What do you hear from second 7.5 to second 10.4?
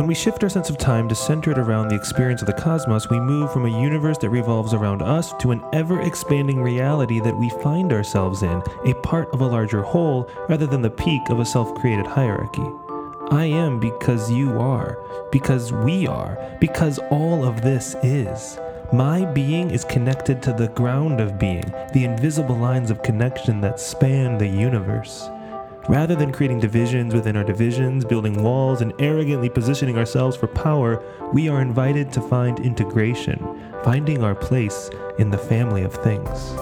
find ourselves in, a part of a larger whole